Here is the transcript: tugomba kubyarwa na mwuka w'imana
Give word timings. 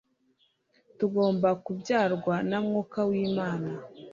tugomba 0.97 1.49
kubyarwa 1.65 2.35
na 2.49 2.57
mwuka 2.65 2.99
w'imana 3.09 3.69